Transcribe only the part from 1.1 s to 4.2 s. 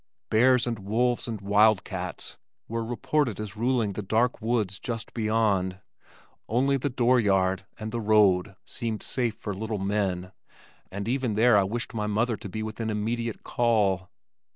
and wildcats were reported as ruling the